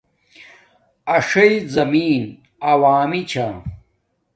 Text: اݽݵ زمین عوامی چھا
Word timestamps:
اݽݵ 1.15 1.51
زمین 1.75 2.21
عوامی 2.71 3.21
چھا 3.31 3.47